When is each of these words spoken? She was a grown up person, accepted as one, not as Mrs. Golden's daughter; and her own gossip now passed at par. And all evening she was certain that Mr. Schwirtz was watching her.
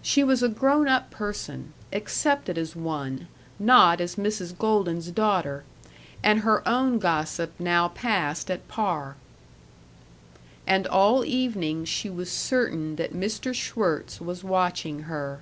She 0.00 0.24
was 0.24 0.42
a 0.42 0.48
grown 0.48 0.88
up 0.88 1.10
person, 1.10 1.74
accepted 1.92 2.56
as 2.56 2.74
one, 2.74 3.28
not 3.58 4.00
as 4.00 4.16
Mrs. 4.16 4.56
Golden's 4.56 5.10
daughter; 5.10 5.64
and 6.22 6.40
her 6.40 6.66
own 6.66 6.98
gossip 6.98 7.52
now 7.58 7.88
passed 7.88 8.50
at 8.50 8.66
par. 8.68 9.16
And 10.66 10.86
all 10.86 11.26
evening 11.26 11.84
she 11.84 12.08
was 12.08 12.32
certain 12.32 12.96
that 12.96 13.12
Mr. 13.12 13.52
Schwirtz 13.54 14.18
was 14.18 14.42
watching 14.42 15.00
her. 15.00 15.40